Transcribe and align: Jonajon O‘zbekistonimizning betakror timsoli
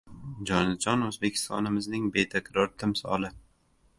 Jonajon 0.51 1.03
O‘zbekistonimizning 1.07 2.09
betakror 2.17 2.73
timsoli 2.85 3.33